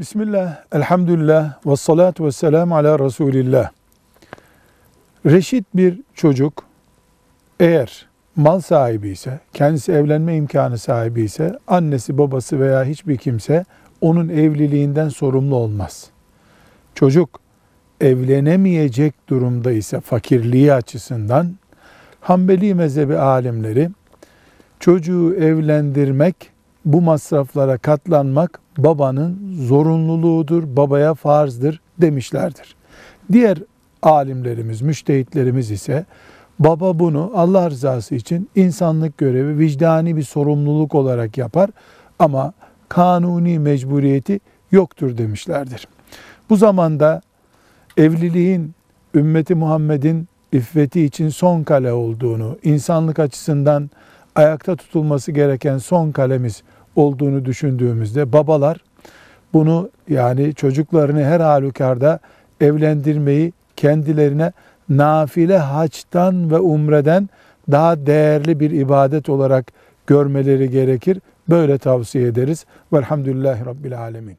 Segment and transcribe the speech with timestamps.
[0.00, 3.70] Bismillah, elhamdülillah, ve salatu ve selamu ala Resulillah.
[5.26, 6.64] Reşit bir çocuk
[7.60, 13.64] eğer mal sahibi ise, kendisi evlenme imkanı sahibi ise, annesi, babası veya hiçbir kimse
[14.00, 16.10] onun evliliğinden sorumlu olmaz.
[16.94, 17.40] Çocuk
[18.00, 21.54] evlenemeyecek durumda ise fakirliği açısından
[22.20, 23.90] Hanbeli mezhebi alimleri
[24.80, 26.36] çocuğu evlendirmek,
[26.84, 32.76] bu masraflara katlanmak babanın zorunluluğudur, babaya farzdır demişlerdir.
[33.32, 33.58] Diğer
[34.02, 36.04] alimlerimiz, müştehitlerimiz ise
[36.58, 41.70] baba bunu Allah rızası için insanlık görevi, vicdani bir sorumluluk olarak yapar
[42.18, 42.52] ama
[42.88, 44.40] kanuni mecburiyeti
[44.72, 45.88] yoktur demişlerdir.
[46.50, 47.20] Bu zamanda
[47.96, 48.74] evliliğin
[49.14, 53.90] ümmeti Muhammed'in iffeti için son kale olduğunu, insanlık açısından
[54.34, 56.62] ayakta tutulması gereken son kalemiz
[56.96, 58.78] olduğunu düşündüğümüzde babalar
[59.52, 62.18] bunu yani çocuklarını her halükarda
[62.60, 64.52] evlendirmeyi kendilerine
[64.88, 67.28] nafile haçtan ve umreden
[67.70, 69.66] daha değerli bir ibadet olarak
[70.06, 71.20] görmeleri gerekir.
[71.48, 72.64] Böyle tavsiye ederiz.
[72.92, 74.28] Velhamdülillahi Rabbil Alemin.